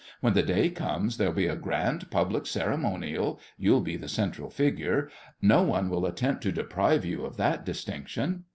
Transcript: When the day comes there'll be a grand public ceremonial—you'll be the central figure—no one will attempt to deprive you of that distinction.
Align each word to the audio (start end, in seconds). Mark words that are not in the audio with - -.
When 0.19 0.33
the 0.33 0.41
day 0.41 0.71
comes 0.71 1.17
there'll 1.17 1.31
be 1.35 1.45
a 1.45 1.55
grand 1.55 2.09
public 2.09 2.47
ceremonial—you'll 2.47 3.81
be 3.81 3.97
the 3.97 4.09
central 4.09 4.49
figure—no 4.49 5.61
one 5.61 5.91
will 5.91 6.07
attempt 6.07 6.41
to 6.41 6.51
deprive 6.51 7.05
you 7.05 7.23
of 7.23 7.37
that 7.37 7.67
distinction. 7.67 8.45